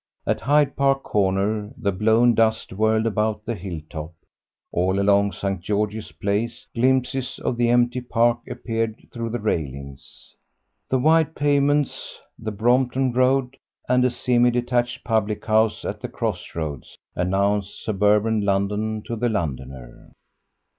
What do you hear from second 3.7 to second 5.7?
top; all along St.